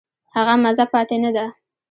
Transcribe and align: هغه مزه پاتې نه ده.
هغه 0.35 0.53
مزه 0.63 0.85
پاتې 0.93 1.17
نه 1.23 1.31
ده. 1.35 1.45